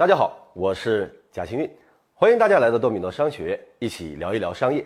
[0.00, 1.70] 大家好，我是贾清运，
[2.14, 4.82] 欢迎大家来到多米诺商学院，一起聊一聊商业。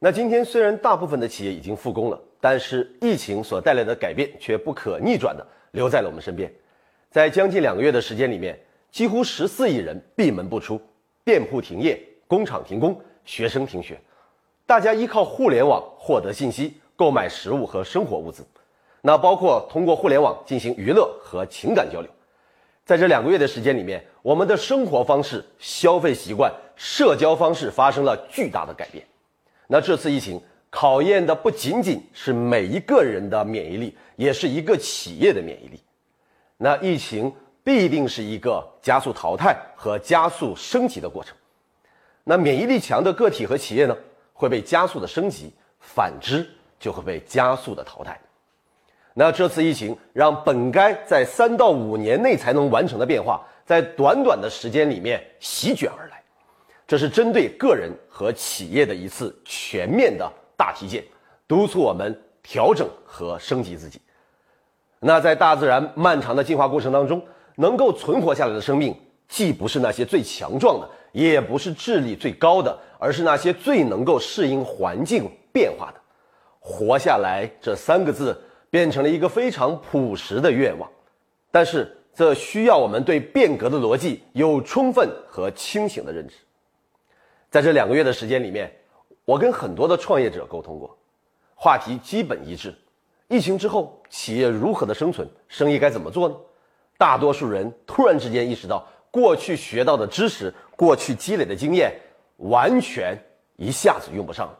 [0.00, 6.52] 那今天虽然大部分的企业已经复工了，但是疫情所带来的改变却不可逆转的留在了我们身边。
[7.12, 8.58] 在将近两个月的时间里面，
[8.90, 10.82] 几乎十四亿人闭门不出，
[11.24, 11.96] 店铺停业，
[12.26, 13.96] 工厂停工，学生停学，
[14.66, 18.44] 大家依靠互联网获得信息，购买食物和生活物资，
[19.00, 22.10] 那包括通过互联网进行娱乐和情感交流。
[22.84, 29.02] 在这两个月的时间里面，我们的生活方式、消费习惯、社交方式发生了巨大的改变。
[29.66, 30.38] 那这次疫情
[30.68, 35.80] 考验的不仅仅是每一个人的免疫力，也是一个企业的免疫力。
[36.58, 41.34] 那疫情必定是一个加速淘汰和加速升级的过程。
[42.22, 43.96] 那免疫力强的个体和企业呢，
[44.34, 45.48] 会被加速的升级；
[45.80, 46.46] 反之，
[46.78, 48.20] 就会被加速的淘汰。
[49.16, 56.20] 那这次疫情让本该在三到五年内才能完成的变化，在短短的时间里面席卷而来，
[56.84, 61.04] 这是针对个人和企业的一次全面的大体检，
[61.46, 64.00] 督促我们调整和升级自己。
[64.98, 67.24] 那在大自然漫长的进化过程当中，
[67.54, 68.92] 能够存活下来的生命，
[69.28, 76.00] 既不是那些最强壮的，也不是智力最高的，而是那些最能够适应环境变化的。
[76.58, 78.36] 活下来这三个字。
[78.74, 80.90] 变成了一个非常朴实的愿望，
[81.52, 86.34] 但是这需要我们对变革的逻辑有充分和清醒的认知。
[87.48, 88.74] 在这两个月的时间里面，
[89.24, 90.98] 我跟很多的创业者沟通过，
[91.54, 92.74] 话题基本一致：
[93.28, 96.34] 疫情之后，企业如何的生存，生意该怎么做呢？
[96.98, 101.94] 大多数人突然之间意识到，过去学到的知识，过去积累的经验，
[102.38, 103.16] 完全
[103.54, 104.58] 一下子用不上了。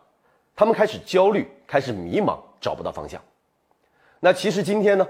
[0.54, 3.20] 他们开始焦虑，开始迷茫，找不到方向。
[4.24, 5.06] 那其实今天呢，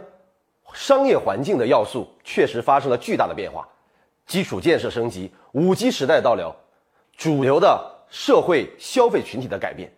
[0.73, 3.65] 商业环境的要素确实发生了巨大的变化，
[4.27, 6.53] 基础建设升级，五 G 时代到了，
[7.17, 9.89] 主流的社会消费群体的改变，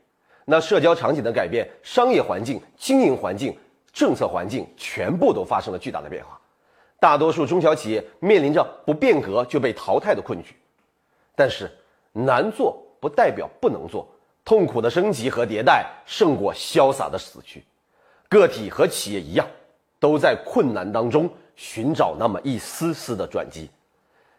[0.45, 3.57] 那社交场景的改变，商业环境、经营环境、
[3.91, 6.39] 政策环境全部都发生了巨大的变化，
[7.01, 10.55] 大多数中小企业面临着不变革就被淘汰的困局，
[11.35, 11.73] 但是
[12.13, 14.07] 难做不代表不能做，
[14.45, 17.65] 痛苦的升级和迭代胜过潇洒的死去。
[18.39, 19.47] 个体和企业一样，
[19.99, 23.71] 都在困难当中寻找那么一丝丝的转机，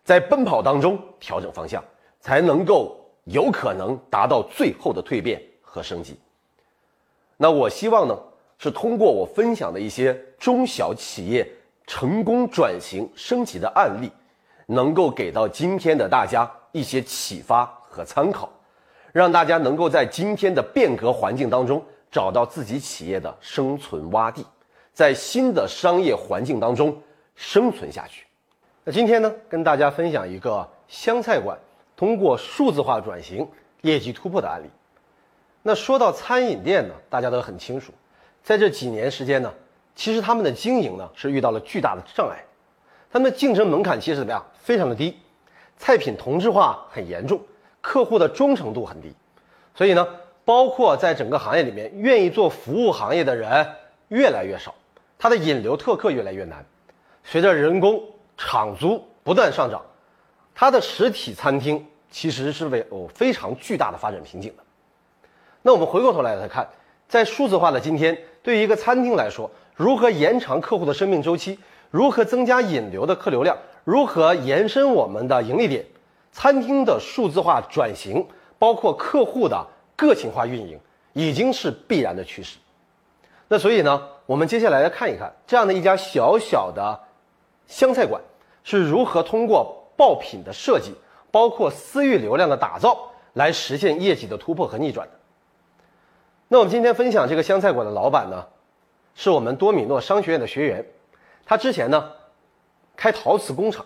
[0.03, 1.83] 在奔跑当中调整方向，
[2.19, 6.17] 才能够有可能达到最后的蜕变和升级。
[7.37, 8.17] 那我希望呢，
[8.57, 11.47] 是通过我分享的一些中小企业
[11.85, 14.11] 成功转型升级的案例，
[14.65, 18.49] 能够给到今天的大家一些启发和参考，
[19.11, 21.83] 让大家能够在今天的变革环境当中。
[22.09, 24.45] 找到自己企业的生存洼地，
[24.93, 26.99] 在新的商业环境当中
[27.35, 28.25] 生存下去。
[28.83, 31.57] 那今天呢，跟大家分享一个湘菜馆
[31.95, 33.47] 通过数字化转型
[33.81, 34.69] 业绩突破的案例。
[35.61, 37.91] 那说到餐饮店呢，大家都很清楚，
[38.41, 39.53] 在这几年时间呢，
[39.93, 42.41] 其实他们的经营呢是遇到了巨大的障碍，
[43.11, 44.43] 他们的竞争门槛其实怎么样？
[44.53, 45.17] 非常的低，
[45.77, 47.41] 菜品同质化很严重，
[47.81, 49.13] 客户的忠诚度很低，
[49.75, 50.07] 所以呢。
[50.47, 53.67] 包括在整个行业里面，愿意做服务行业的人
[54.07, 54.73] 越来越少，
[55.19, 56.65] 它的引流特客越来越难。
[57.25, 58.01] 随着人工、
[58.37, 59.81] 厂租不断上涨，
[60.55, 64.63] 它的实体餐厅其实是为有非常巨大的发展瓶颈的。
[65.63, 66.65] 那我们回过头来来看，
[67.09, 71.59] 在数字化的今天，对于一个餐厅来说，如何延长客户的生命周期，
[71.91, 75.85] 如何增加引流的客流量，如何延伸我们的盈利点，
[76.31, 78.25] 餐厅的数字化转型，
[78.57, 79.67] 包括客户的。
[79.97, 80.79] 个性化运营
[81.11, 82.57] 已经是必然的趋势，
[83.47, 86.97] 那所以呢，我们接下来来看一看这样的一家小小的
[87.65, 88.21] 湘菜馆
[88.63, 90.93] 是如何通过爆品的设计，
[91.31, 95.13] 包括私域流量的打造，来实现业绩的突破和逆转的。
[96.47, 98.45] 那我们今天分享这个湘菜馆的老板呢，
[99.15, 100.85] 是我们多米诺商学院的学员，
[101.43, 102.11] 他之前呢
[102.95, 103.83] 开陶瓷工厂，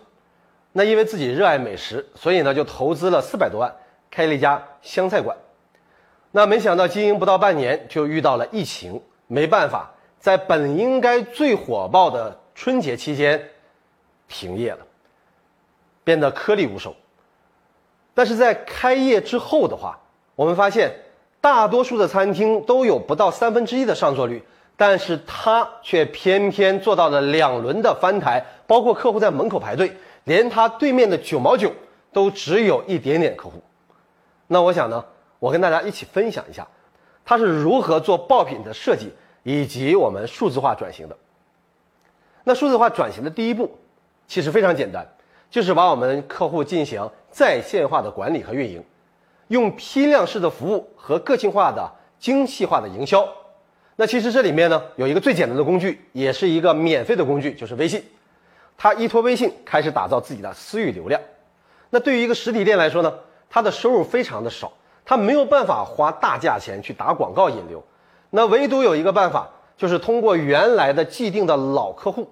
[0.73, 3.73] 那因为自己热爱美食，所以呢就投资了四百多万，
[4.09, 5.37] 开了一家湘菜馆。
[6.31, 13.49] 那没想到经营不到半年就遇到了疫情，没办法，在本应该最火爆的春节期间
[14.29, 14.79] 停业了，
[16.05, 16.95] 变得颗粒无收。
[18.13, 19.99] 但是在开业之后的话，
[20.35, 20.93] 我们发现
[21.41, 24.41] 大多数的餐厅都有不到三分之一的上座率，
[24.77, 29.91] 但是他却偏偏做到了两轮的翻台，包括客户在门口排队，
[30.23, 31.71] 连他对面的九毛九
[32.13, 33.61] 都只有一点点客户。
[34.47, 35.03] 那我想呢？
[35.41, 36.67] 我跟大家一起分享一下，
[37.25, 39.11] 它是如何做爆品的设计，
[39.41, 41.17] 以及我们数字化转型的。
[42.43, 43.75] 那数字化转型的第一步，
[44.27, 45.03] 其实非常简单，
[45.49, 48.83] 就是把我们客户进行在线化的管理和运营，
[49.47, 53.27] 用批量式的服务和个性化的精细化的营销。
[53.95, 58.03] 那其实这里面呢有一个最简单的工具，也是一个免费的工具，就是微信。
[58.77, 61.19] 它依托微信开始打造自己的私域流量。
[61.89, 63.11] 那对于一个实体店来说呢，
[63.49, 64.71] 它的收入非常的少，
[65.11, 67.83] 他没有办法花大价钱去打广告引流。
[68.29, 72.29] 那唯独有一个办法，就是通过原来的既定的老客户，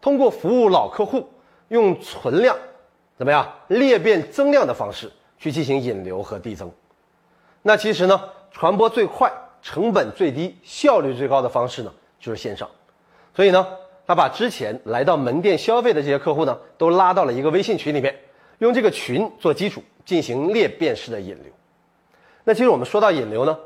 [0.00, 1.28] 通过服务老客户。
[1.68, 2.56] 用存量
[3.16, 6.70] 怎么样裂变增量的方式去进行引流和递增，
[7.62, 8.20] 那其实呢，
[8.52, 12.68] 传播最快、成本最低、效率最高的方式呢，就是线上。
[13.34, 13.66] 所以呢，
[14.06, 18.14] 他把之前来到门店消费的这些客户呢，都拉到了一个微信群里面，
[18.58, 21.52] 用这个群做基础进行裂变式的引流。
[22.48, 23.58] 那其实我们说到引流呢，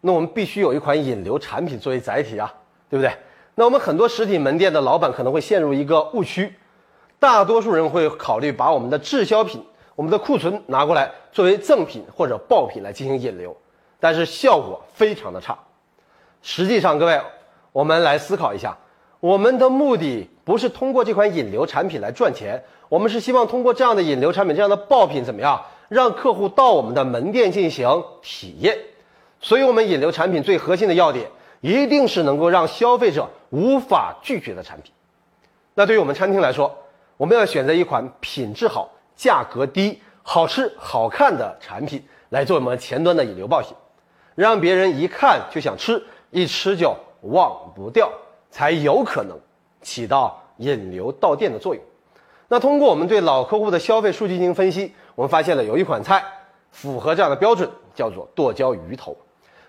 [0.00, 2.50] 那我们必须有一款引流产品作为载体啊，
[2.88, 3.12] 对不对？
[3.54, 6.54] 那我们很多实体门店的老板可能会陷入一个误区。
[7.18, 9.62] 大多数人会考虑把我们的滞销品、
[9.94, 13.54] 我们的库存拿过来作为赠品或者爆品来进行引流，
[14.00, 15.58] 但是效果非常的差。
[16.40, 17.20] 实际上，各位，
[17.72, 18.74] 我们来思考一下，
[19.20, 28.78] 我们的目的不是通过这款引流产品来赚钱，我们是希望通过这样的引流产品、这样的爆品怎么样，让客户到我们的门店进行体验。
[29.40, 34.92] 所以，我们引流产品最核心的要点，一定是能够让消费者无法拒绝的产品。
[35.74, 36.74] 那对于我们餐厅来说，
[37.16, 43.76] 我们要选择一款品质好、价格低、好吃好看的产品来做我们前端的引流爆品，
[44.34, 48.10] 让别人一看就想吃，一吃就忘不掉，
[48.50, 49.38] 才有可能
[49.82, 51.84] 起到引流到店的作用。
[52.48, 56.22] 那通过我们对老客户的消费数据进行分析，我们发现了有一款菜
[56.70, 59.16] 符合这样的标准，叫做剁椒鱼头。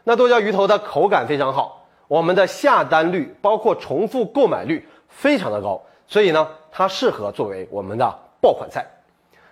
[0.03, 5.81] 那剁椒鱼头的口感非常好，我们的下单率包括重复购买率非常的高。
[6.07, 8.85] 所以呢，它适合作为我们的爆款菜。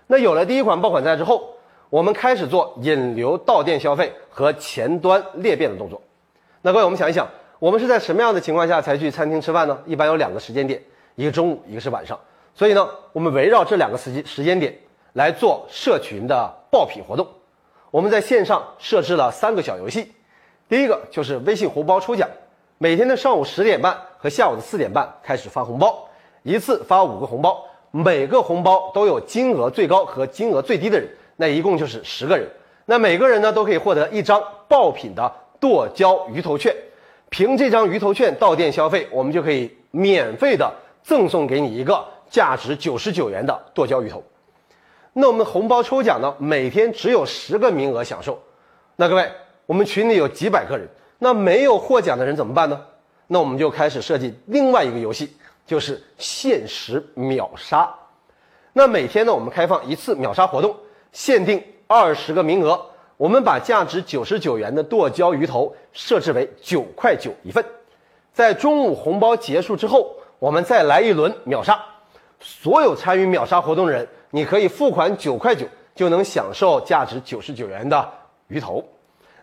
[0.05, 1.49] 那有了第一款爆款菜之后，
[1.89, 5.99] 我们开始做引流到店消费和前端裂变的动作。
[6.61, 7.27] 那各位，我们想一想，
[7.57, 9.79] 我们是在什么样的情况下才去餐厅吃饭呢？
[9.85, 10.79] 一般有两个时间点，
[11.15, 12.19] 一个中午，一个是晚上。
[12.55, 14.77] 所以呢，我们围绕这两个时间时间点
[15.13, 17.27] 来做社群的爆品活动。
[17.89, 20.11] 我们在线上设置了三个小游戏，
[20.67, 22.27] 第一个就是微信红包抽奖，
[22.77, 26.07] 每天的上午十点半和下午的四点半开始发红包。
[26.43, 31.07] 一次发五个红包，每个红包都有金额最高和金额最低的人，
[31.37, 32.47] 那一共就是十个人。
[32.85, 36.75] 那每个人呢都可以获得一张爆品的剁椒鱼头券，
[37.29, 40.69] 凭这张鱼头券到店消费，我们就可以免费的
[41.01, 42.03] 赠送给你一个
[42.33, 44.23] 价值九十九元的剁椒鱼头。
[45.13, 48.41] 那我们红包抽奖呢，每天只有十个名额享受。
[48.95, 49.31] 那各位，
[49.67, 50.89] 我们群里有几百个人，
[51.19, 52.81] 那没有获奖的人怎么办呢？
[53.27, 55.37] 那我们就开始设计另外一个游戏。
[55.65, 57.89] 就是限时秒杀，
[58.73, 60.75] 那每天呢，我们开放一次秒杀活动，
[61.13, 62.85] 限定二十个名额。
[63.15, 67.63] 我们把价值九十九元的剁椒鱼头设置为九块九一份，
[68.33, 71.79] 在中午红包结束之后，我们再来一轮秒杀。
[72.43, 78.11] 所有参与秒杀活动的人，你可以付款九块九就能享受价值九十九元的
[78.49, 78.83] 鱼头。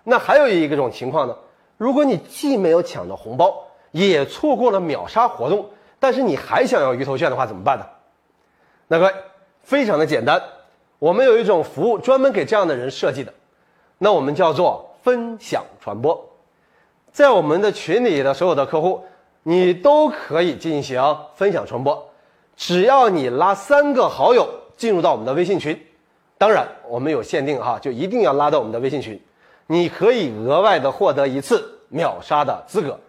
[0.04, 1.34] 那还有一种情况呢，
[1.76, 5.68] 如果你既没有抢到红包，也错过了秒杀活动。
[5.98, 7.86] 但是你还想要鱼头券的话怎么办呢？
[8.88, 9.14] 那各位，
[9.62, 10.42] 非常的简单，
[10.98, 13.32] 我们有一种服务专门给这样的人设计的，
[13.98, 16.28] 那我们叫做分享传播，
[17.12, 19.04] 在我们的群里的所有的客户，
[19.42, 22.09] 你都可以进行分享传播，
[22.60, 25.82] 只要你拉三个好友进入到我们的微信群，
[26.36, 29.18] 当然我们有限定哈，就一定要拉到我们的微信群，
[29.66, 33.00] 你可以额外的获得一次秒杀的资格。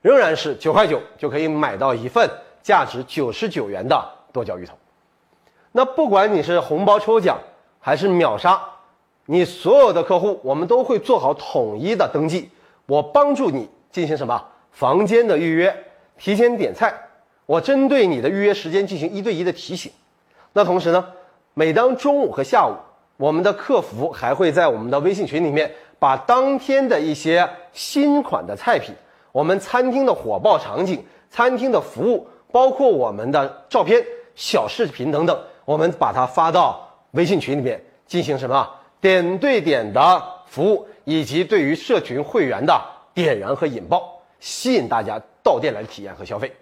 [0.00, 2.26] 仍然是九块九就可以买到一份
[2.62, 4.72] 价值九十九元的剁椒鱼头。
[5.72, 7.38] 那不管你是红包抽奖
[7.80, 8.58] 还是秒杀，
[9.26, 12.48] 你所有的客户我们都会做好统一的登记。
[12.86, 15.84] 我帮助你进行什么房间的预约、
[16.16, 16.98] 提前点菜，
[17.46, 19.92] 我针对你的预约时间进行一对一的提醒。
[20.52, 21.06] 那同时呢，
[21.52, 22.74] 每当中午和下午，
[23.16, 28.94] 我们的客服还会在我们的微信群里面把当天的一些新款的菜品。
[29.32, 34.00] 我们餐厅的火爆场景、餐厅的服务，包括我们的照片、
[34.36, 38.70] 小视频等等，我们把它发到微信群里面进行什么
[39.00, 42.80] 点对点的服务，以及对于社群会员的
[43.12, 46.54] 点燃和引爆，吸引大家到店来体验和消费。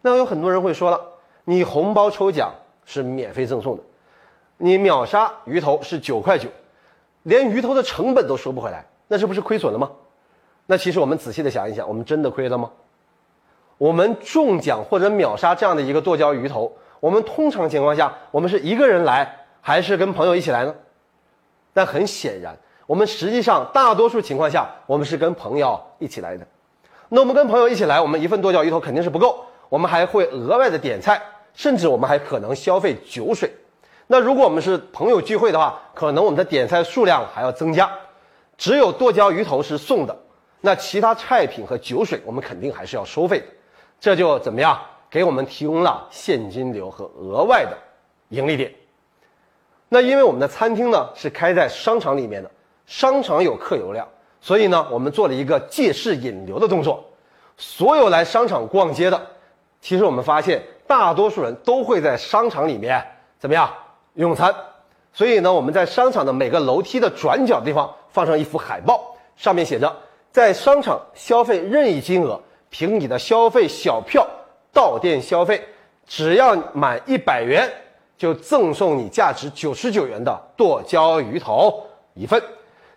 [0.00, 1.00] 那有很多人会说了，
[1.44, 2.52] 你红包抽奖
[2.84, 3.82] 是免费赠送的，
[4.56, 6.48] 你秒杀鱼头是九块九，
[7.24, 9.90] 连鱼头的成本都收不回来，那这不是亏损了吗？
[10.66, 12.70] 那其实我们仔细的想一想，我们真的亏了吗？
[13.78, 20.74] 我们中奖或者秒杀这样的一个剁椒鱼头，我们通常情况下，我们是一个人来，还是跟朋友一起来呢？
[21.72, 26.46] 但很显然，我们实际上大多数情况下，我们是跟朋友一起来的。
[27.08, 31.20] 那我们跟朋友一起来，我们一份剁椒鱼头肯定是不够，我们还会额外的点菜，
[31.54, 33.50] 甚至我们还可能消费酒水。
[34.06, 37.90] 那如果我们是朋友聚会的话，可能我们的点菜数量还要增加。
[38.56, 40.16] 只有剁椒鱼头是送的，
[40.60, 43.46] 那其他菜品和酒水我们肯定还是要收费的。
[44.00, 44.80] 这就怎么样？
[45.10, 47.76] 给我们提供了现金流和额外的
[48.28, 48.70] 盈利点。
[49.88, 52.50] 那因为我们的餐厅呢是开在商场里面的，
[52.84, 54.06] 商场有客流量，
[54.40, 57.02] 所以呢我们做了一个借势引流的动作。
[57.56, 59.26] 所有来商场逛街的，
[59.80, 63.04] 其实我们发现大多数人都会在商场里面
[63.38, 63.70] 怎么样
[64.14, 64.54] 用餐。
[65.12, 69.94] 所以呢我们在商场的每个楼梯的转角地方放上一幅海报，上面写着：
[70.30, 74.26] 在商场消费任意金额，凭你的消费小票。
[74.70, 75.66] 到店消费，
[76.06, 77.68] 只要满一百元，
[78.16, 82.40] 就赠送你价值九十九元的剁椒鱼头一份。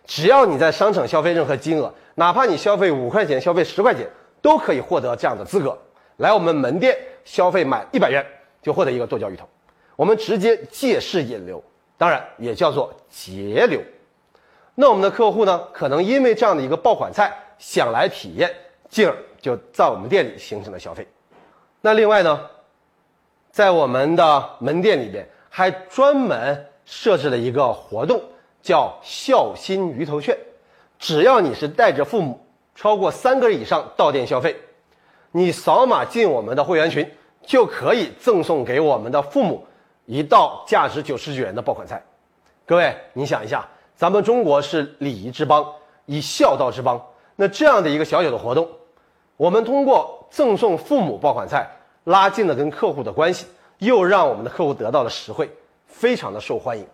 [0.04, 4.08] 只要你在商场消费任何金额，哪怕你消费五块钱、消费十块钱，
[4.40, 5.76] 都可以获得这样的资格。
[6.16, 8.24] 来我们门店消费满一百元，
[8.60, 9.48] 就获得一个剁椒鱼头。
[9.96, 11.62] 我们直接借势引流，
[11.96, 13.80] 当然也叫做节流。
[14.74, 18.50] 那我们的客户呢，可能因为这样的一个爆款菜想来体验，
[18.88, 21.06] 进而就在我们店里形成了消费。
[21.80, 22.48] 那另外呢，
[23.50, 28.22] 在我们的门店里边还专门设置了一个活动，
[28.62, 30.36] 叫孝心鱼头券。
[30.98, 32.40] 只要你是带着父母
[32.74, 34.56] 超过三个人以上到店消费，
[35.32, 37.10] 你扫码进我们的会员群，
[37.42, 39.66] 就可以赠送给我们的父母
[40.06, 42.02] 一道价值九十九元的爆款菜。
[42.64, 45.66] 各位，你想一下，咱们中国是礼仪之邦，
[46.06, 47.04] 以孝道之邦。
[47.34, 48.68] 那这样的一个小小的活动，
[49.36, 50.18] 我们通过。
[50.32, 51.70] 赠送父母爆款菜，
[52.04, 53.44] 拉近了跟客户的关系，
[53.80, 55.46] 又让我们的客户得到了实惠，
[55.86, 56.86] 非常的受欢迎。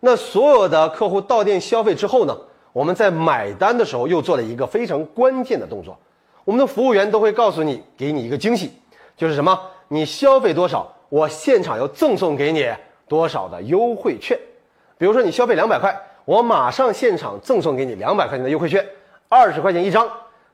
[0.00, 2.36] 那所有的客户到店消费之后呢，
[2.72, 5.96] 我们在买单的时候又做了一个非常关键的动作，
[6.44, 8.72] 我们的服务员都会告诉你，给你一个惊喜，
[9.16, 9.58] 就是什么？
[9.88, 12.68] 你消费多少，我现场要赠送给你
[13.06, 14.38] 多少的优惠券。
[14.98, 15.94] 比如说你消费两百块，
[16.24, 18.84] 我马上现场赠送给你两百块钱的优惠券，
[19.28, 20.08] 二十块钱一张。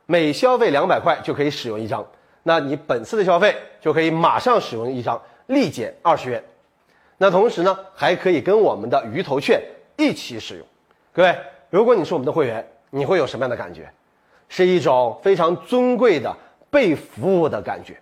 [0.06, 2.04] 每消费两百块就可以使用一张，
[2.42, 6.42] 那你本次的消费就可以马上使用一张，立减二十元。
[7.18, 9.62] 那同时呢，还可以跟我们的鱼头券
[9.96, 10.66] 一起使用。
[11.12, 11.36] 各位，
[11.68, 13.90] 如果你是我们的会员，你会有什么样的感觉？
[14.48, 16.34] 是一种非常尊贵的
[16.70, 18.00] 被服务的感觉。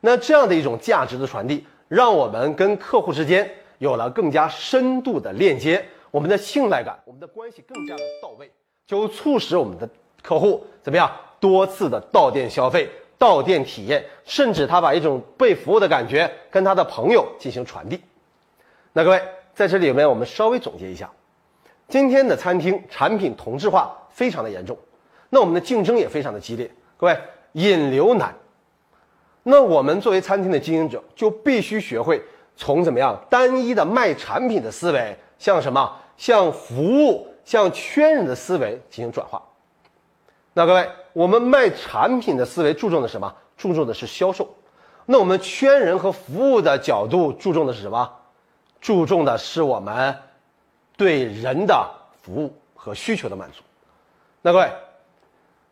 [0.00, 8.50] 那这样的一种价值的传递，让我们跟客户之间有了更加深度的链接，我们的信赖感，我们的关系更加的到位，
[8.86, 9.88] 就促使我们的
[10.22, 11.10] 客户怎么样？
[11.40, 18.00] 多次的到店消费、到店体验，甚至他把一种被服务的感觉跟他的朋友进行传递。
[18.94, 19.20] 那各位
[19.54, 21.10] 在这里面，我们稍微总结一下，
[21.86, 24.78] 今天的餐厅产品同质化非常的严重，
[25.34, 26.70] 那我们的竞争也非常的激烈。
[26.96, 27.18] 各位
[27.52, 28.32] 引流难，
[29.42, 32.22] 那我们作为餐厅的经营者就必须学会
[32.54, 39.42] 从怎么样单一的卖产品的思维，向什么向服务、向圈人的思维进行转化。
[40.52, 40.88] 那各位。
[41.14, 43.32] 我们卖产品的思维注重的什么？
[43.56, 44.52] 注重的是销售。
[45.06, 48.12] 那我们圈人和服务的角度注重的是什么？
[48.80, 50.12] 注重的是我们
[50.96, 51.88] 对人的
[52.20, 53.62] 服务和需求的满足。
[54.42, 54.68] 那各位，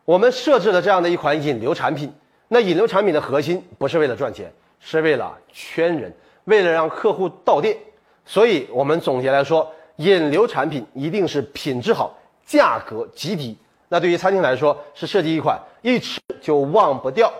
[0.05, 2.13] 我们设置了这样的一款引流产品。
[2.49, 6.13] 那引流产品的核心不是为了赚钱，是为了圈人，
[6.45, 7.77] 为了让客户到店。
[8.25, 13.57] 所以我们总结来说，引流产品一定是品质好，价格极低。
[13.89, 17.33] 那对于餐厅来说，是设计一款一吃就忘不掉，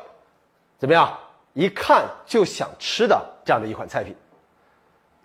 [0.79, 1.13] 怎么样？
[1.55, 4.15] 一看就想吃的这样的一款菜品。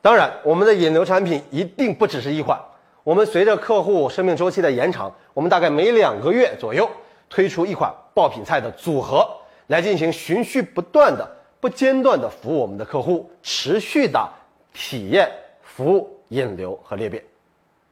[0.01, 2.59] 当然，我们的引流产品一定不只是一款。
[3.03, 6.89] 我们随着客户生命周期的延长，我们大概每两个月左右
[7.29, 9.27] 推出一款爆品菜的组合，
[9.67, 11.29] 来进行循序不断的、
[11.59, 14.29] 不间断的服务我们的客户，持续的
[14.73, 15.29] 体验、
[15.61, 17.23] 服务、引流和裂变。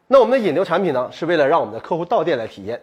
[0.07, 2.81] 那我们的引流产品呢，是为了让我们的客户到店来体验。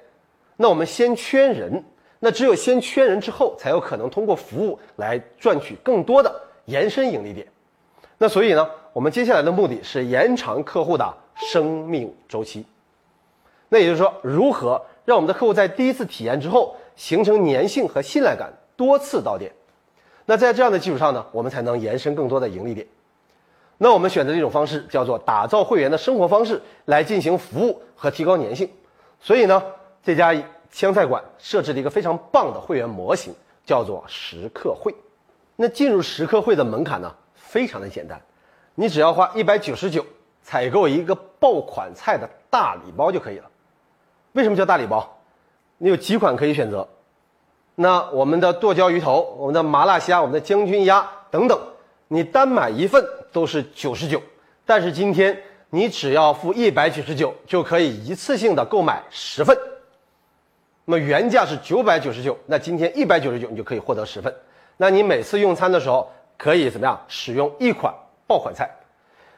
[0.57, 1.83] 那我们先圈人，
[2.19, 6.33] 那只有先圈人之后，才有可能通过服务来赚取更多的
[6.67, 7.47] 延伸盈利点。
[8.19, 12.65] 那所以呢，我们接下来的目的是延长客户的生命周期。
[13.69, 19.53] 那也就是说，如何让我们的客户在第一次体验之后形成粘性和信赖感，多次到店？
[20.27, 22.87] 那在这样的基础上呢，我们才能延伸更多的盈利点。
[23.79, 28.71] 那我们选择的一种方式叫做打造会员的生活方式来进行服务和提高粘性。
[29.21, 29.63] 所以呢。
[30.05, 30.35] 这家
[30.73, 33.33] 湘菜馆设置了一个非常棒的会员模型，
[33.65, 34.93] 叫做食客会。
[35.55, 38.21] 那进入食客会的门槛呢非常的简单，
[38.75, 40.05] 你只要花一百九十九
[40.43, 43.49] 采购一个爆款菜的大礼包就可以了。
[44.33, 45.19] 为什么叫大礼包？
[45.79, 46.89] 你有几款可以选择？
[47.75, 51.59] 那我们的剁椒鱼头、我们的麻辣虾、我们的将军鸭等等，
[52.09, 54.23] 你单买一份都是九十九，
[54.67, 55.37] 但是今天
[55.71, 59.57] 你只要付一百九十九就可以一次性的购买十份。
[60.85, 64.35] 那么原价是九百九十九，那今天一百九十九你就可以获得十份。
[64.77, 67.95] 那你每次用餐的时候可以怎么样使用一款
[68.27, 68.71] 爆款菜？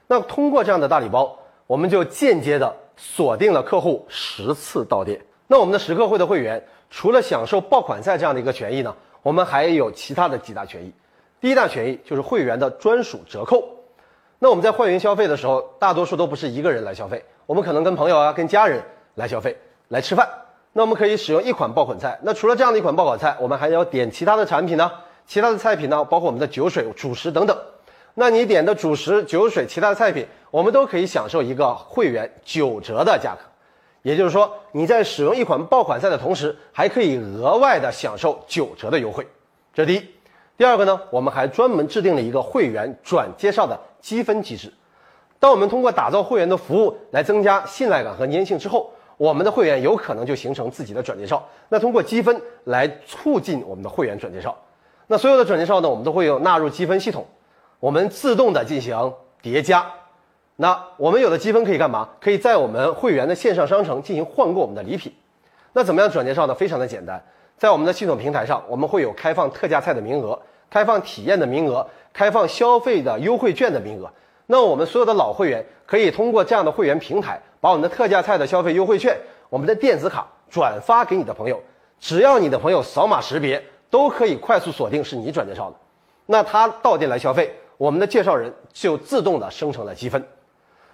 [0.07, 5.21] 那通过这样的大礼包，我们就间接的锁定了客户十次到店。
[5.47, 10.93] 那我们的食客会的会员除了享受爆款菜这样的一个权益呢，我们还有其他的几大权益。
[11.41, 13.69] 第一大权益就是会员的专属折扣。
[14.39, 18.83] 那我们在会员消费的时候，大多数都不是一个人来消费，我们可能跟朋友啊、跟家人
[19.15, 19.57] 来消费
[19.89, 20.29] 来吃饭。
[20.73, 22.19] 那我们可以使用一款爆款菜。
[22.23, 24.91] 那除了这样的一款爆款菜，我们还要点其他的产品呢？
[25.27, 27.57] 其他的菜品呢，包括我们的酒水、主食等等。
[28.15, 33.41] 那你点的主食、酒水、其他的菜品，我们都可以享受一个会员九折的价格。
[34.03, 39.27] 也就是说，你在使用一款爆款菜的同时，还可以额外的享受九折的优惠。
[39.73, 40.09] 这是第一。
[40.57, 44.73] 第二个呢，我们还专门制定了一个会员转介绍的积分机制。
[45.41, 51.45] 当我们通过打造会员的服务来增加信赖感和粘性之后，我们的会员有可能就形成自己的转介绍。
[51.69, 54.57] 那通过积分来促进我们的会员转介绍。
[55.09, 57.27] 那所有的转介绍呢，我们都会有纳入积分系统，
[57.85, 59.13] 我们自动的进行
[59.43, 59.85] 叠加。
[60.57, 62.09] 那我们有的积分可以干嘛？
[62.19, 65.13] 可以在我们会员的线上商城进行换购我们的礼品。
[65.75, 66.55] 那怎么样转介绍呢？
[66.55, 67.23] 非常的简单，
[67.59, 74.11] 在我们的系统平台上，我们会有开放特价菜的名额、开放体验的名额、开放消费的优惠券的名额。
[74.47, 79.15] 那我们所有的老会员可以通过这样的会员平台，把我们的特价菜的消费优惠券、
[79.51, 81.63] 我们的电子卡转发给你的朋友。
[82.01, 83.63] 只要你的朋友扫码识别。
[83.91, 85.77] 都可以快速锁定是你转介绍的，
[86.27, 90.23] 那他到店来消费，我们的介绍人就自动的生成了积分。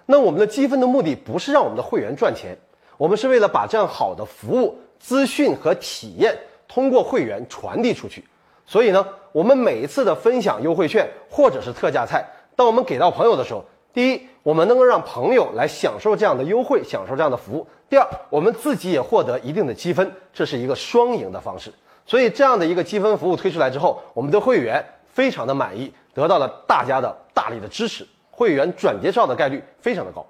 [0.05, 2.57] 那我们的积分的目的不是让我们的会员赚钱，
[2.97, 8.25] 我们是为了把这样好的服务、资讯和体验通过会员传递出去。
[8.65, 13.63] 所以呢，我们每一次的分享优惠券或者是特价菜，当我们给到朋友的时候，
[13.93, 21.71] 第一，我们能够让朋友来享受这样的优惠，享受这样的服务；第二，我们自己也获得一定的积分，这是一个双赢的方式。
[22.05, 30.25] 所以这样的一个积分服务推出来之后，我们的会员非常的满意，得到了大家的大力的支持，会员转介绍的概率非常的高。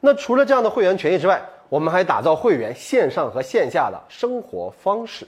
[0.00, 5.26] 那除了这样的会员权益之外，我们还打造会员线上和线下的生活方式。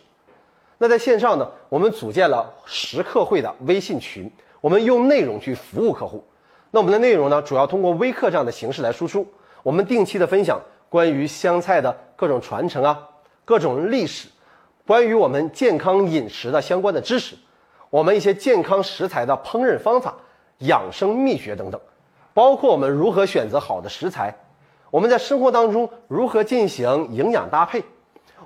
[0.78, 4.28] 那在线上呢，我们组建了食客会的微信群，
[4.60, 6.24] 我们用内容去服务客户。
[6.70, 9.24] 那我们的内容呢，主要通过微课这样的形式来输出，
[9.62, 13.08] 我们定期的分享关于湘菜的各种传承啊，
[13.44, 14.28] 各种历史。
[14.84, 17.36] 关于我们健康饮食的相关的知识，
[17.92, 20.16] 我们一些健康食材的烹饪方法、
[20.60, 21.78] 养生秘诀等等，
[22.32, 24.34] 包括我们如何选择好的食材，
[24.90, 27.84] 我们在生活当中如何进行营养搭配，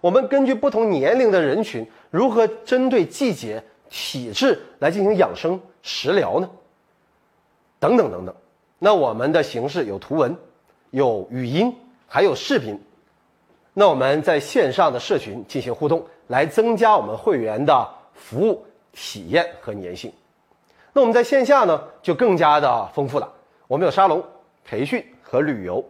[0.00, 6.50] 我们根据不同年龄的人群如何针对季节、体质来进行养生食疗呢？
[7.78, 8.34] 等等等等。
[8.80, 10.36] 那我们的形式有图文、
[10.90, 11.72] 有语音，
[12.08, 12.76] 还有视频。
[13.72, 16.04] 那我们在线上的社群进行互动。
[16.28, 20.10] 来增加我们会员的服务体验和粘性。
[20.94, 23.30] 那我们在线下呢，就更加的丰富了。
[23.68, 24.24] 我们有沙龙、
[24.64, 25.84] 培训和旅游。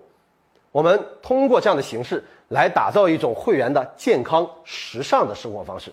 [0.73, 5.93] 我们通过这样的形式来打造一种会员的健康时尚的生活方式。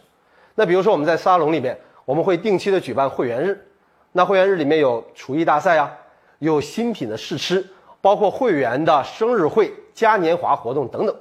[0.56, 3.64] 那比如说我们在沙龙里面，我们会定期的举办会员日。
[4.12, 5.96] 那会员日里面有厨艺大赛啊，
[6.40, 7.64] 有新品的试吃，
[8.02, 11.16] 包括会员的生日会、嘉年华活动等等。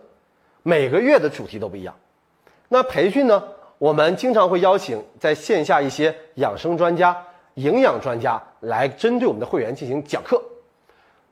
[0.62, 1.94] 每个月的主题都不一样。
[2.68, 3.42] 那培训呢？
[3.82, 7.20] 我们经常会邀请在线下一些养生专家、
[7.54, 10.40] 营养专家来针对我们的会员进行讲课。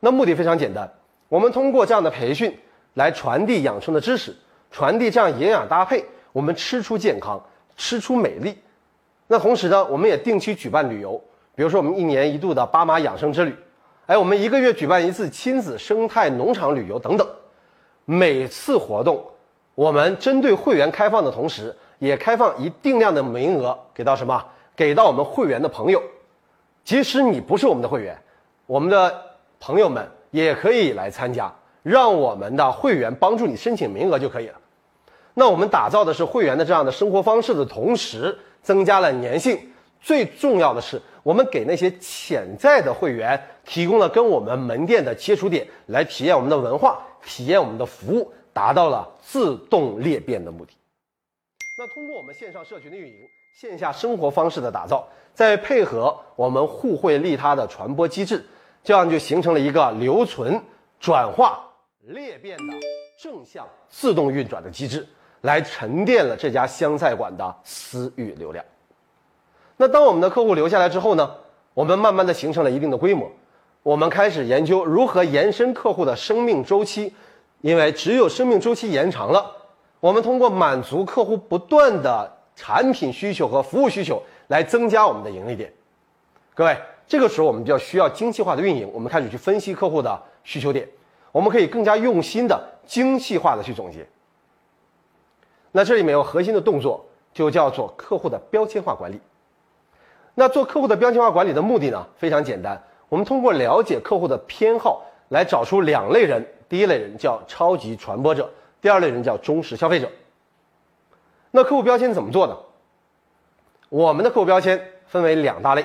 [0.00, 0.92] 那目的非常简单，
[1.28, 2.52] 我们通过这样的培训
[2.94, 4.34] 来传递养生的知识，
[4.72, 7.40] 传递这样营养搭配，我们吃出健康，
[7.76, 8.58] 吃出美丽。
[9.28, 11.22] 那同时呢，我们也定期举办旅游，
[11.54, 13.54] 比如说我们一年一度的巴马养生之旅，
[14.06, 17.24] 哎，我们一个月举办一次亲子生态农场旅游等等，
[18.06, 19.24] 每次活动。
[19.76, 24.44] 我们针对会员开放的同时，也开放一定量的名额给到什么？
[24.74, 26.02] 给到我们会员的朋友。
[26.82, 28.20] 即使你不是我们的会员，
[28.66, 29.22] 我们的
[29.60, 34.54] 朋友们也可以来参加，让我们的会员帮助你申请名额就可以了。
[35.34, 39.56] 那我们打造的是会员的这样的生活方式的同时，增加了粘性。
[40.00, 48.32] 最重要的是，我们给那些潜在的会员提供了跟我们门店的接触点，来体验我们的文化，体验我们的服务。
[48.52, 50.72] 达到了自动裂变的目的。
[51.80, 58.44] 那通过我们线上社群的运营，线下生活方式的打造，再配合我们互惠利他的传播机制，
[58.84, 60.62] 这样就形成了一个留存、
[60.98, 61.58] 转化、
[62.02, 62.74] 裂变的
[63.18, 65.08] 正向自动运转的机制，
[65.40, 68.62] 来沉淀了这家湘菜馆的私域流量。
[69.78, 71.34] 那当我们的客户留下来之后呢，
[71.72, 73.32] 我们慢慢的形成了一定的规模，
[73.82, 77.14] 我们开始研究如何延伸客户的生命周期，
[77.62, 79.56] 因为只有生命周期延长了，
[80.00, 85.72] 我们通过满足客户不断的产品需求和服务需求来增加我们的盈利点。
[86.54, 90.88] 各位，这个时候我们就要需要精细化的运营，我们开始去分析客户的需求点，
[91.32, 94.06] 我们可以更加用心的精细化的去总结。
[95.72, 99.20] 那这里面有核心的动作，就叫做客户的标签化管理。
[100.34, 106.44] 那做客户的标签化管理的目的呢，非常简单，我们通过了解客户的偏好，来找出两类人。
[106.68, 108.48] 第一类人叫超级传播者，
[108.80, 110.10] 第二类人叫忠实消费者。
[111.50, 112.56] 那客户标签怎么做呢？
[113.88, 115.84] 我们的客户标签分为两大类，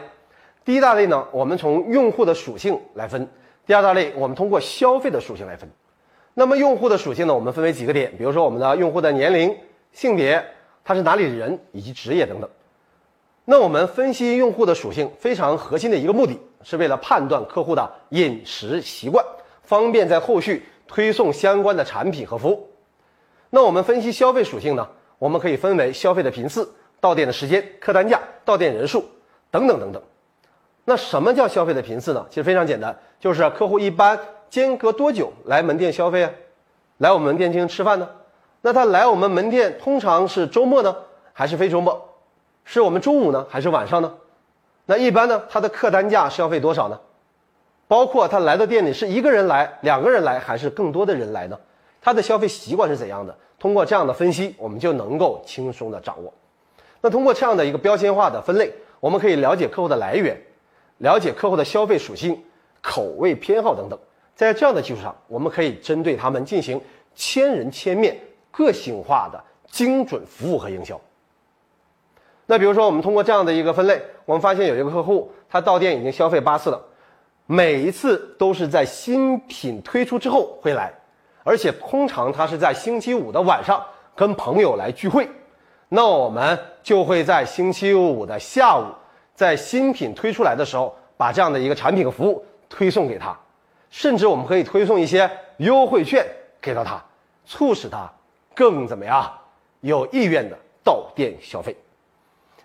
[0.63, 3.25] 第一大类呢，我们从用户的属性来分；
[3.65, 5.67] 第二大类，我们通过消费的属性来分。
[6.35, 9.57] 那么用户的属性呢，我们分为几个点，比如说我们的用户的年龄、
[9.91, 10.45] 性别，
[10.83, 12.49] 他是哪里人，以及职业等等。
[13.43, 19.25] 那我们分析用户的属性，非常核心的一个目的，是为了判断客户的饮食习惯，
[19.63, 22.69] 方便在后续推送相关的产品和服务。
[23.55, 24.85] 那我们分析消费属性呢？
[25.17, 29.05] 我们可以分为消费的频次、到店的时间、客单价、到店人数
[29.49, 30.03] 等等等等。
[30.83, 32.25] 那什么叫消费的频次呢？
[32.29, 36.31] 其实非常简单，就是客户一般间隔多久来门店消费啊？
[36.97, 38.09] 来我们门店进行吃饭呢？
[38.59, 40.93] 那他来我们门店通常是周末呢，
[41.31, 42.09] 还是非周末？
[42.65, 44.13] 是我们中午呢，还是晚上呢？
[44.85, 46.99] 那一般呢，他的客单价是要费多少呢？
[47.87, 51.57] 包括他来到店里是一个人来、两个人来，还是更多的人来呢？
[52.01, 53.33] 他的消费习惯是怎样的？
[53.59, 56.33] 通过这样的分析，我们就能够轻松的掌握。
[57.01, 60.35] 那通过这样的一个标签化的分类，我们可以了解客户的来源，
[60.99, 62.43] 了解客户的消费属性、
[62.81, 63.97] 口味偏好等等。
[64.35, 66.81] 在这样的基础上，我们可以针对他们进行
[67.15, 68.19] 千人千面、
[68.51, 69.41] 个性化的
[69.71, 70.99] 精准服务和营销。
[72.47, 76.81] 那比如说，我们通过这样的一个分类，我们发现有一个客户，他到店已经消费八次了，
[77.45, 80.93] 每一次都是在新品推出之后会来，
[81.45, 83.79] 而且通常他是在星期五的晚上
[84.15, 85.29] 跟朋友来聚会，
[85.89, 88.85] 那我们就会在星期五的下午，
[89.35, 93.37] 在新品推出来的时候，把这样的一个产品和服务推送给他，
[93.91, 96.25] 甚至我们可以推送一些优惠券
[96.59, 96.99] 给到他，
[97.45, 98.11] 促使他
[98.55, 99.31] 更怎么样
[99.81, 101.77] 有意愿的到店消费。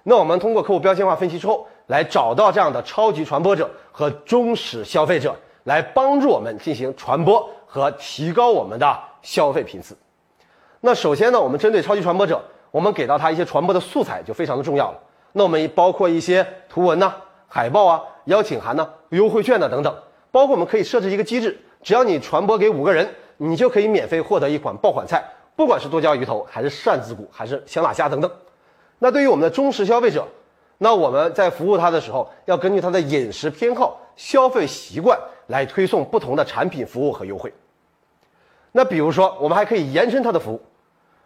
[0.04, 9.96] 那我们通过客户标签化分析之后，来找到这样的超级传播者和忠实消费者，来帮助我们进行传播和提高我们的消费频次。
[10.80, 14.98] 那首先呢，我们针对超级传播者，我们给到他一些传播的素材就非常的重要了。
[15.32, 17.14] 那我们包括一些图文呐、
[17.46, 19.94] 海报啊、邀请函呐、优惠券呐等等，
[20.32, 25.22] 包括我们可以设置一个机制，只要你传播给五个人，你就可以免费获得一款爆款菜，
[25.54, 28.28] 不管是剁椒鱼头，还是扇子骨，还是香辣虾等等。
[28.98, 30.26] 那对于我们的忠实消费者，
[30.82, 37.52] 那我们在服务他的时候，要根据他的饮食偏好、消费习惯来推送不同的产品、服务和优惠。
[38.72, 40.62] 那比如说，我们还可以延伸他的服务。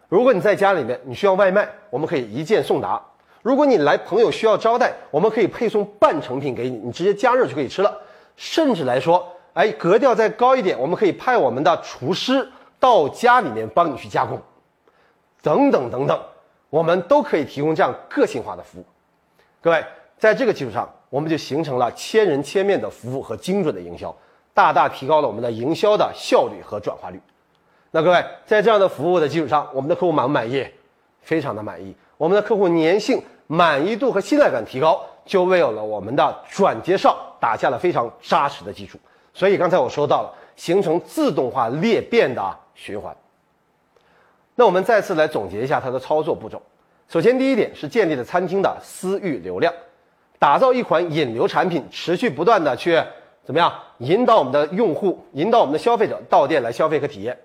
[0.09, 3.01] 如果你在家里面你需要外卖，我们可以一键送达；
[3.41, 7.97] 如果你来朋友需要招待，我们可以配送半成品给你，你直接加热就可以吃了。
[8.35, 12.45] 甚至来说，哎，格调再高一点，我们可以派我们的厨师
[12.77, 14.37] 到家里面帮你去加工，
[15.41, 16.21] 等等等等。
[16.69, 18.85] 我们都可以提供这样个性化的服务，
[19.65, 19.83] 各位，
[20.15, 24.15] 在这个基础上，我们就形成了千人千面的服务和精准的营销，
[24.53, 27.19] 大大提高了我们的营销的效率和转化率。
[27.89, 30.63] 那各位，在这样的服务的基础上，我们的客户满不满意？
[31.21, 31.95] 非常的满意。
[32.15, 38.99] 我们的客户粘性、满意度和信赖感提高，就为有了我们的转介绍打下了非常扎实的基础。
[39.33, 43.17] 所以刚才我说到了，形成自动化裂变的循环。
[44.53, 46.61] 那我们再次来总结一下它的操作步骤。
[47.07, 49.71] 首先，第一点是建立了餐厅的私域流量，
[50.39, 53.01] 打造一款引流产品，持续不断的去
[53.43, 57.37] 怎么样引导我们的用户，引导我们的消费者到店来消费和体验。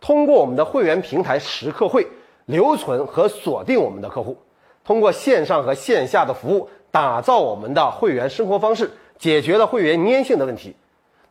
[0.00, 2.06] 通过我们的会员平台实客会
[2.44, 4.36] 留存和锁定我们的客户，
[4.84, 10.76] 通过线上和线下的服务打造我们的会员生活方式，解决了会员粘性的问题。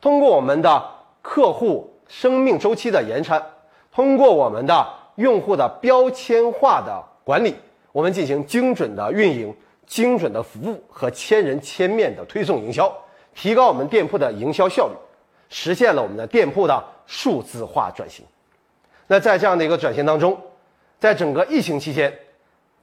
[0.01, 0.83] 通过我们的
[1.21, 3.41] 客户生命周期的延长，
[3.93, 7.55] 通过我们的用户的标签化的管理，
[7.97, 9.51] 我们进行精准的运营、
[9.87, 12.95] 精准的服务和千人千面的推送营销，
[13.33, 14.93] 提高我们店铺的营销效率，
[15.49, 18.23] 实现了我们的店铺的数字化转型。
[19.07, 20.39] 那在这样的一个转型当中，
[20.99, 22.15] 在整个疫情期间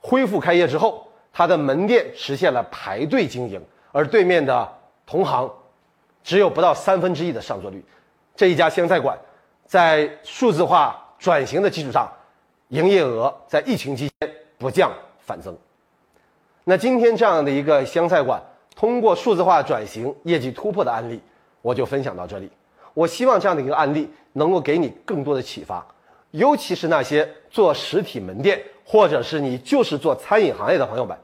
[0.00, 4.68] 恢复开业之后，它的门店实现了排队经营，而对面的
[5.06, 5.48] 同行
[6.24, 7.80] 只有不到三分之一的上座率。
[8.34, 9.16] 这一家湘菜馆
[9.64, 12.12] 在数字化转型的基础上，
[12.70, 14.90] 营业额在疫情期间不降
[15.24, 15.56] 反增。
[16.64, 18.42] 那今天这样的一个湘菜馆
[18.74, 21.20] 通过数字化转型业绩突破的案例，
[21.62, 22.50] 我就分享到这里。
[22.94, 25.84] 我希望这样的一个案例能够给你更多的启发，
[26.30, 31.16] 尤其是那些做实体门店或者是你就是做餐饮行业的朋友们，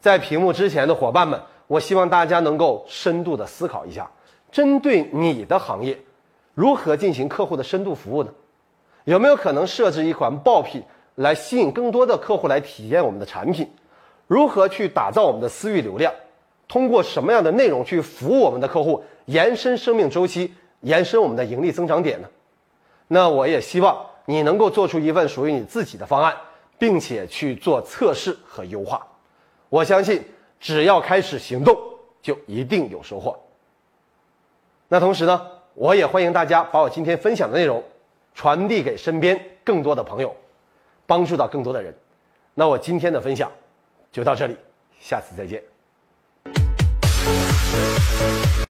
[0.00, 4.10] 在屏幕之前的伙伴们，我希望大家能够深度的思考一下，
[4.52, 5.98] 针对你的行业，
[6.54, 8.30] 如何进行客户的深度服务呢？
[9.04, 10.82] 有没有可能设置一款爆品
[11.16, 13.68] 来吸引更多的客户来体验我们的产品？
[14.26, 16.12] 如何去打造我们的私域流量？
[16.68, 20.52] 通过什么样的内容去服务我们的客户，延伸生命周期？
[20.80, 22.28] 延伸我们的盈利增长点呢？
[23.08, 26.36] 那我也希望你能够做出一份属于你自己的方案，
[26.78, 29.06] 并且去做测试和优化。
[29.68, 30.22] 我相信，
[30.60, 31.76] 只要开始行动，
[32.20, 33.36] 就一定有收获。
[34.88, 37.82] 那同时呢，我也欢迎大家把我今天分享的内容
[38.34, 40.34] 传递给身边更多的朋友，
[41.06, 41.94] 帮助到更多的人。
[42.54, 43.50] 那我今天的分享
[44.10, 44.56] 就到这里，
[44.98, 45.62] 下次再见。